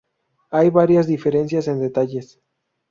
Hay 0.49 0.71
varias 0.71 1.05
diferencias 1.05 1.67
en 1.67 1.79
detalles. 1.79 2.41